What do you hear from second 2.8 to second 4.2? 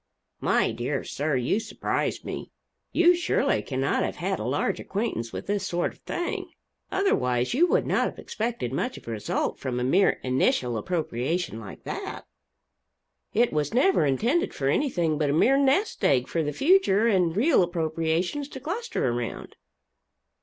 You surely cannot have